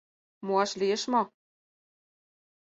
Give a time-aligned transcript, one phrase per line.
[0.45, 1.21] Муаш лиеш мо?